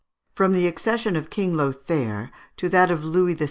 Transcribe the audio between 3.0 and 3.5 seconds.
Louis VI.